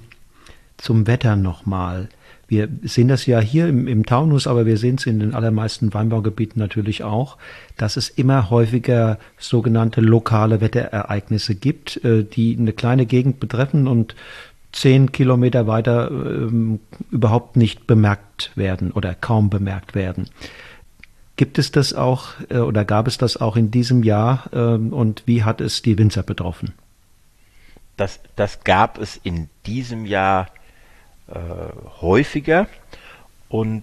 [0.76, 2.08] zum Wetter nochmal.
[2.46, 5.92] Wir sehen das ja hier im, im Taunus, aber wir sehen es in den allermeisten
[5.92, 7.38] Weinbaugebieten natürlich auch,
[7.76, 14.14] dass es immer häufiger sogenannte lokale Wetterereignisse gibt, äh, die eine kleine Gegend betreffen und
[14.70, 16.78] zehn Kilometer weiter ähm,
[17.10, 20.28] überhaupt nicht bemerkt werden oder kaum bemerkt werden.
[21.36, 25.22] Gibt es das auch äh, oder gab es das auch in diesem Jahr ähm, und
[25.26, 26.74] wie hat es die Winzer betroffen?
[27.96, 30.48] Das, das gab es in diesem Jahr
[31.28, 31.38] äh,
[32.00, 32.66] häufiger
[33.48, 33.82] und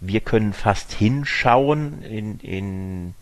[0.00, 3.14] wir können fast hinschauen in, in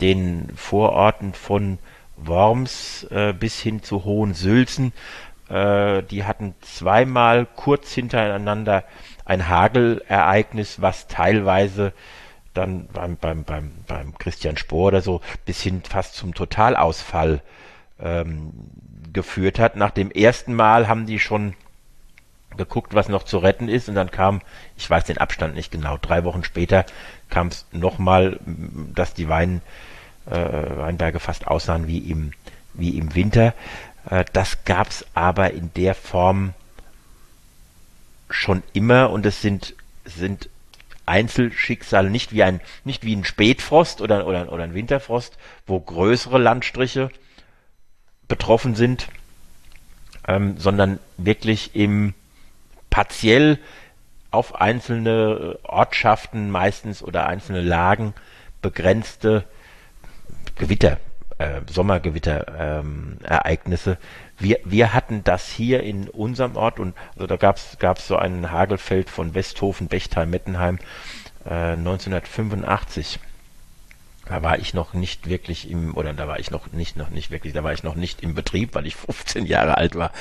[0.00, 1.78] den Vororten von
[2.16, 4.92] Worms äh, bis hin zu Hohensülzen.
[5.48, 8.84] Äh, die hatten zweimal kurz hintereinander
[9.24, 11.92] ein Hagelereignis, was teilweise
[12.54, 17.40] dann beim, beim, beim, beim Christian Spohr oder so bis hin fast zum Totalausfall
[18.00, 18.52] ähm,
[19.12, 19.76] geführt hat.
[19.76, 21.54] Nach dem ersten Mal haben die schon
[22.56, 24.42] geguckt, was noch zu retten ist und dann kam,
[24.76, 26.84] ich weiß den Abstand nicht genau, drei Wochen später
[27.30, 28.38] kam es nochmal,
[28.94, 29.62] dass die Wein,
[30.26, 32.32] äh, Weinberge fast aussahen wie im,
[32.74, 33.54] wie im Winter.
[34.10, 36.52] Äh, das gab es aber in der Form
[38.28, 40.48] schon immer und es sind, sind
[41.06, 45.36] Einzelschicksale, nicht wie ein, nicht wie ein Spätfrost oder, oder, oder ein Winterfrost,
[45.66, 47.10] wo größere Landstriche
[48.28, 49.08] betroffen sind,
[50.26, 52.14] ähm, sondern wirklich im
[52.90, 53.58] partiell
[54.30, 58.14] auf einzelne Ortschaften meistens oder einzelne Lagen
[58.62, 59.44] begrenzte
[60.56, 60.98] Gewitter,
[61.38, 63.90] äh, Sommergewitterereignisse.
[63.90, 63.96] Ähm,
[64.38, 67.58] wir, wir hatten das hier in unserem Ort und also da gab
[67.98, 70.78] es so ein Hagelfeld von Westhofen, Bechtheim, Mettenheim
[71.44, 73.18] äh, 1985.
[74.26, 77.30] Da war ich noch nicht wirklich im, oder da war ich noch nicht, noch nicht
[77.30, 80.12] wirklich, da war ich noch nicht im Betrieb, weil ich 15 Jahre alt war.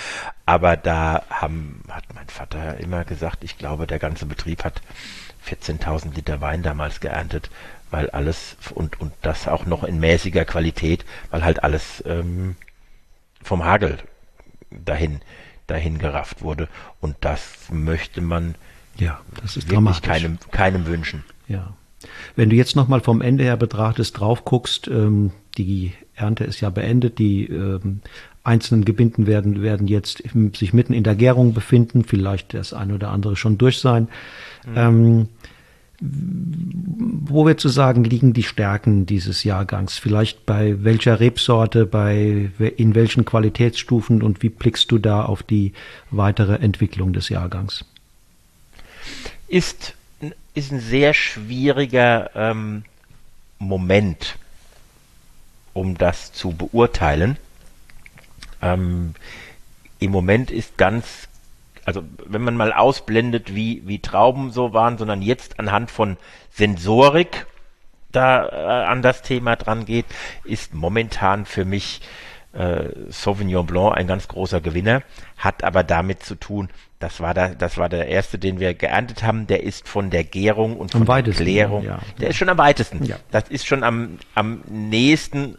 [0.46, 4.82] Aber da haben, hat mein Vater immer gesagt, ich glaube, der ganze Betrieb hat
[5.48, 7.50] 14.000 Liter Wein damals geerntet,
[7.92, 12.56] weil alles und, und das auch noch in mäßiger Qualität, weil halt alles ähm,
[13.44, 13.98] vom Hagel
[14.72, 15.20] dahin,
[15.68, 16.68] dahin gerafft wurde.
[17.00, 18.56] Und das möchte man
[18.98, 21.24] ja, das ist wirklich keinem, keinem wünschen.
[21.48, 21.74] Ja.
[22.36, 26.70] Wenn du jetzt nochmal vom Ende her betrachtest, drauf guckst, ähm, die Ernte ist ja
[26.70, 28.02] beendet, die ähm,
[28.44, 30.24] einzelnen Gebinden werden, werden jetzt
[30.56, 34.08] sich mitten in der Gärung befinden, vielleicht das eine oder andere schon durch sein.
[34.66, 34.74] Mhm.
[34.76, 35.30] Ähm,
[36.04, 40.00] wo wir zu sagen, liegen die Stärken dieses Jahrgangs?
[40.00, 45.74] Vielleicht bei welcher Rebsorte, bei in welchen Qualitätsstufen und wie blickst du da auf die
[46.10, 47.86] weitere Entwicklung des Jahrgangs?
[49.48, 49.94] Ist,
[50.56, 52.84] ist ein sehr schwieriger ähm,
[53.60, 54.40] Moment,
[55.74, 57.38] um das zu beurteilen.
[58.62, 59.14] Ähm,
[60.00, 61.28] Im Moment ist ganz
[61.92, 66.16] also wenn man mal ausblendet, wie, wie Trauben so waren, sondern jetzt anhand von
[66.50, 67.46] Sensorik
[68.14, 70.06] da äh, an das Thema dran geht,
[70.46, 72.02] ist momentan für mich
[72.54, 75.04] äh, Sauvignon Blanc ein ganz großer Gewinner,
[75.38, 79.24] hat aber damit zu tun, das war der, das war der erste, den wir geerntet
[79.24, 82.00] haben, der ist von der Gärung und von der Klärung, ja.
[82.22, 83.04] der ist schon am weitesten.
[83.04, 83.18] Ja.
[83.32, 85.58] Das ist schon am, am nächsten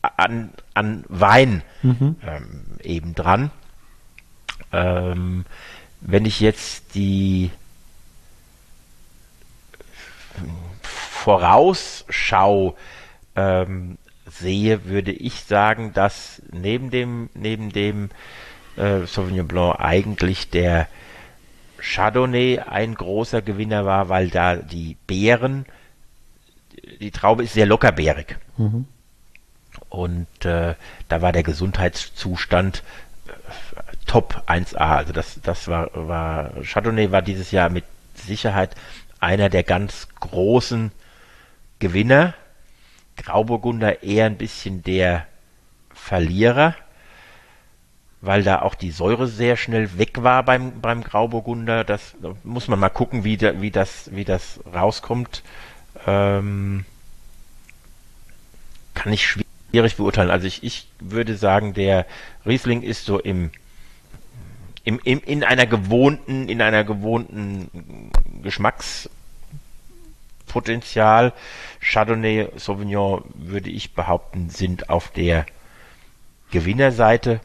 [0.00, 2.16] an, an Wein mhm.
[2.26, 3.50] ähm, eben dran.
[4.72, 5.44] Ähm,
[6.00, 7.50] wenn ich jetzt die
[10.82, 12.76] Vorausschau
[13.34, 18.10] ähm, sehe, würde ich sagen, dass neben dem, neben dem
[18.76, 20.88] äh, Sauvignon Blanc eigentlich der
[21.78, 25.66] Chardonnay ein großer Gewinner war, weil da die Beeren,
[27.00, 28.36] die Traube ist sehr lockerbeerig.
[28.56, 28.86] Mhm.
[29.88, 30.74] Und äh,
[31.08, 32.82] da war der Gesundheitszustand
[34.06, 34.76] top 1A.
[34.76, 38.74] Also das, das war, war, Chardonnay war dieses Jahr mit Sicherheit
[39.20, 40.92] einer der ganz großen
[41.78, 42.34] Gewinner.
[43.16, 45.26] Grauburgunder eher ein bisschen der
[45.94, 46.74] Verlierer,
[48.20, 51.84] weil da auch die Säure sehr schnell weg war beim, beim Grauburgunder.
[51.84, 55.42] Das da muss man mal gucken, wie, da, wie, das, wie das rauskommt.
[56.06, 56.84] Ähm,
[58.94, 60.30] kann ich schwierig beurteilen.
[60.30, 62.06] Also ich, ich würde sagen, der
[62.44, 63.50] Riesling ist so im
[64.86, 67.68] im, im, in einer gewohnten, in einer gewohnten
[68.42, 71.32] Geschmackspotenzial.
[71.80, 75.44] Chardonnay, Sauvignon, würde ich behaupten, sind auf der
[76.52, 77.40] Gewinnerseite.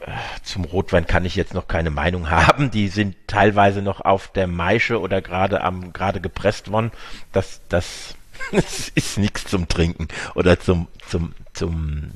[0.00, 0.12] Äh,
[0.44, 2.70] zum Rotwein kann ich jetzt noch keine Meinung haben.
[2.70, 6.92] Die sind teilweise noch auf der Maische oder gerade am, gerade gepresst worden.
[7.32, 8.14] Das, das,
[8.52, 12.12] das ist nichts zum Trinken oder zum, zum, zum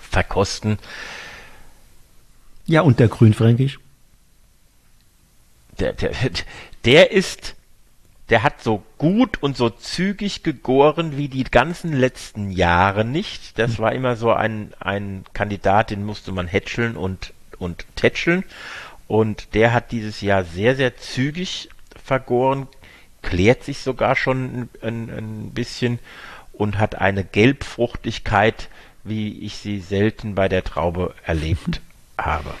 [0.00, 0.80] Verkosten.
[2.66, 3.78] Ja, und der Grünfränkisch?
[5.78, 6.12] Der, der,
[6.84, 7.54] der ist,
[8.28, 13.58] der hat so gut und so zügig gegoren wie die ganzen letzten Jahre nicht.
[13.58, 18.44] Das war immer so ein, ein Kandidat, den musste man hätscheln und, und tätscheln.
[19.06, 21.68] Und der hat dieses Jahr sehr, sehr zügig
[22.02, 22.66] vergoren,
[23.22, 26.00] klärt sich sogar schon ein, ein bisschen
[26.52, 28.68] und hat eine Gelbfruchtigkeit,
[29.04, 31.80] wie ich sie selten bei der Traube erlebt
[32.18, 32.54] habe.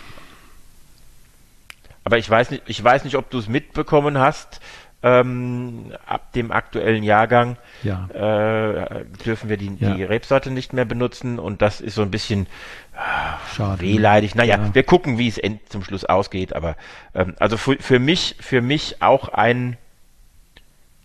[2.04, 4.60] Aber ich weiß nicht, ich weiß nicht, ob du es mitbekommen hast.
[5.02, 8.08] Ähm, ab dem aktuellen Jahrgang ja.
[8.08, 9.94] äh, dürfen wir die, ja.
[9.94, 12.46] die Rebsorte nicht mehr benutzen und das ist so ein bisschen
[12.94, 14.34] äh, wehleidig.
[14.34, 14.74] Naja, ja.
[14.74, 16.76] wir gucken, wie es zum Schluss ausgeht, aber
[17.14, 19.76] ähm, also für, für mich, für mich auch ein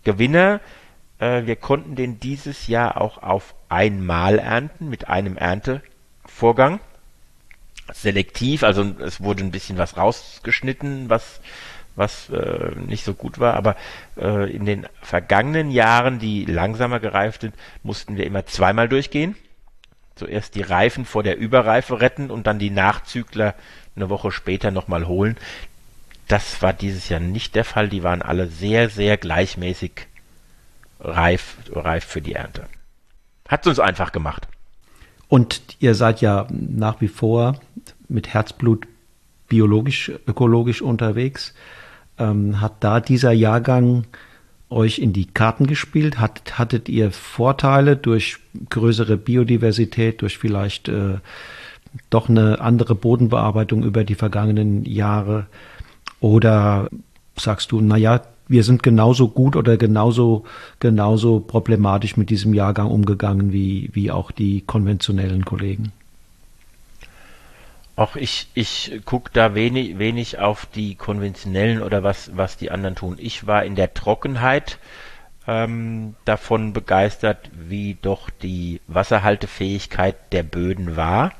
[0.04, 0.60] Gewinner.
[1.18, 6.80] Äh, wir konnten den dieses Jahr auch auf einmal ernten mit einem Erntevorgang
[7.92, 11.40] selektiv, also es wurde ein bisschen was rausgeschnitten, was
[11.94, 13.76] was äh, nicht so gut war, aber
[14.16, 19.36] äh, in den vergangenen Jahren, die langsamer gereift sind, mussten wir immer zweimal durchgehen.
[20.14, 23.54] Zuerst die Reifen vor der Überreife retten und dann die Nachzügler
[23.96, 25.36] eine Woche später nochmal holen.
[26.28, 27.88] Das war dieses Jahr nicht der Fall.
[27.88, 30.06] Die waren alle sehr, sehr gleichmäßig
[31.00, 32.68] reif, reif für die Ernte.
[33.48, 34.48] Hat es uns einfach gemacht.
[35.32, 37.58] Und ihr seid ja nach wie vor
[38.06, 38.86] mit Herzblut
[39.48, 41.54] biologisch, ökologisch unterwegs.
[42.18, 44.04] Ähm, hat da dieser Jahrgang
[44.68, 46.20] euch in die Karten gespielt?
[46.20, 51.16] Hat, hattet ihr Vorteile durch größere Biodiversität, durch vielleicht äh,
[52.10, 55.46] doch eine andere Bodenbearbeitung über die vergangenen Jahre?
[56.20, 56.90] Oder
[57.38, 60.44] sagst du, naja, wir sind genauso gut oder genauso,
[60.80, 65.92] genauso problematisch mit diesem Jahrgang umgegangen wie, wie auch die konventionellen Kollegen.
[67.94, 72.94] Auch ich, ich gucke da wenig, wenig auf die konventionellen oder was, was die anderen
[72.94, 73.16] tun.
[73.18, 74.78] Ich war in der Trockenheit
[75.46, 81.32] ähm, davon begeistert, wie doch die Wasserhaltefähigkeit der Böden war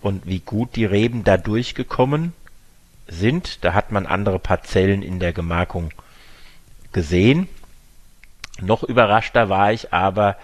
[0.00, 2.34] und wie gut die Reben da durchgekommen
[3.08, 3.64] sind.
[3.64, 5.90] Da hat man andere Parzellen in der Gemarkung
[6.92, 7.48] gesehen.
[8.60, 10.36] Noch überraschter war ich aber,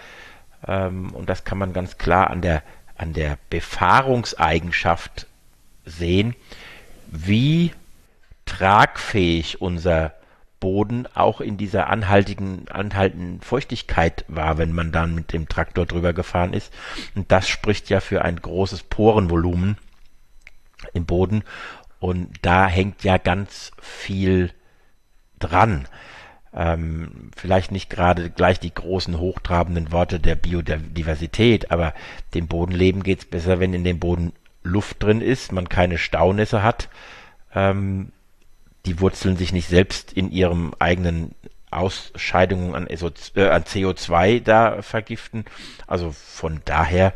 [0.67, 2.63] ähm, und das kann man ganz klar an der,
[2.97, 5.27] an der Befahrungseigenschaft
[5.85, 6.35] sehen,
[7.07, 7.73] wie
[8.45, 10.13] tragfähig unser
[10.59, 16.13] Boden auch in dieser anhaltigen, anhaltenden Feuchtigkeit war, wenn man dann mit dem Traktor drüber
[16.13, 16.73] gefahren ist.
[17.15, 19.77] Und das spricht ja für ein großes Porenvolumen
[20.93, 21.43] im Boden.
[21.99, 24.51] Und da hängt ja ganz viel
[25.39, 25.87] dran.
[26.59, 31.93] Ähm, vielleicht nicht gerade gleich die großen hochtrabenden Worte der Biodiversität, aber
[32.33, 34.33] dem Bodenleben geht's besser, wenn in dem Boden
[34.63, 36.89] Luft drin ist, man keine Staunässe hat,
[37.53, 38.11] ähm,
[38.87, 41.35] die Wurzeln sich nicht selbst in ihrem eigenen
[41.69, 45.45] Ausscheidungen an, äh, an CO2 da vergiften.
[45.85, 47.13] Also von daher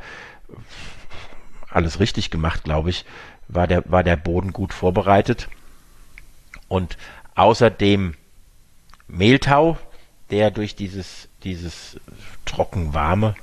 [1.68, 3.06] alles richtig gemacht, glaube ich,
[3.48, 5.48] war der, war der Boden gut vorbereitet.
[6.68, 6.98] Und
[7.34, 8.14] außerdem
[9.12, 9.78] Mehltau,
[10.30, 12.00] der durch dieses, dieses
[12.46, 13.36] trocken-warme,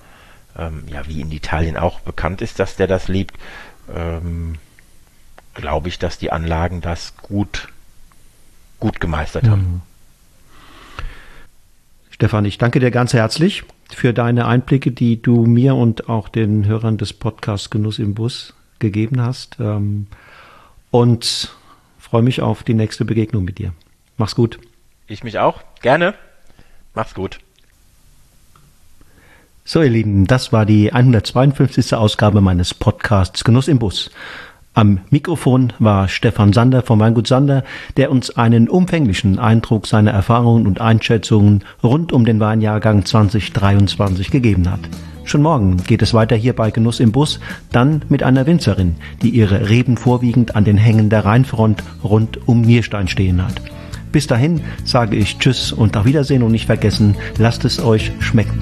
[0.56, 3.36] ähm, ja, wie in Italien auch bekannt ist, dass der das liebt,
[3.94, 4.56] ähm,
[5.54, 7.68] glaube ich, dass die Anlagen das gut
[8.80, 9.62] gut gemeistert haben.
[9.62, 9.80] Mhm.
[12.10, 16.66] Stefan, ich danke dir ganz herzlich für deine Einblicke, die du mir und auch den
[16.66, 19.56] Hörern des Podcasts Genuss im Bus gegeben hast.
[19.60, 20.06] Ähm,
[20.90, 21.54] und
[21.98, 23.72] freue mich auf die nächste Begegnung mit dir.
[24.16, 24.58] Mach's gut.
[25.09, 25.62] Ich mich auch.
[25.80, 26.14] Gerne.
[26.94, 27.38] Mach's gut.
[29.64, 31.94] So, ihr Lieben, das war die 152.
[31.94, 34.11] Ausgabe meines Podcasts Genuss im Bus.
[34.74, 37.64] Am Mikrofon war Stefan Sander vom Weingut Sander,
[37.96, 44.70] der uns einen umfänglichen Eindruck seiner Erfahrungen und Einschätzungen rund um den Weinjahrgang 2023 gegeben
[44.70, 44.80] hat.
[45.24, 47.40] Schon morgen geht es weiter hier bei Genuss im Bus,
[47.72, 52.61] dann mit einer Winzerin, die ihre Reben vorwiegend an den Hängen der Rheinfront rund um
[52.61, 53.61] Nierstein stehen hat.
[54.12, 58.61] Bis dahin sage ich Tschüss und auf Wiedersehen und nicht vergessen, lasst es euch schmecken.